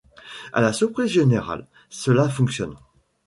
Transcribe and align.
À 0.51 0.61
la 0.61 0.73
surprise 0.73 1.11
générale, 1.11 1.67
cela 1.91 2.27
fonctionne. 2.27 2.75